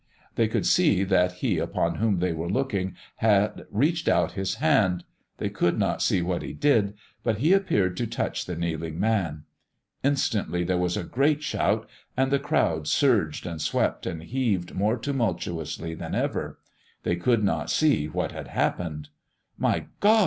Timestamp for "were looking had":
2.33-3.67